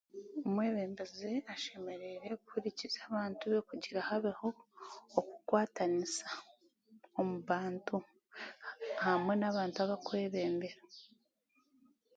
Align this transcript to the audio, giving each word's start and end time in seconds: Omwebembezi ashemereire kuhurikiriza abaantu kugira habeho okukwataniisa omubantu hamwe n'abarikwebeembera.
Omwebembezi 0.47 1.31
ashemereire 1.53 2.29
kuhurikiriza 2.43 2.99
abaantu 3.09 3.45
kugira 3.69 3.99
habeho 4.09 4.47
okukwataniisa 5.19 6.27
omubantu 7.19 7.95
hamwe 9.05 9.33
n'abarikwebeembera. 9.37 10.79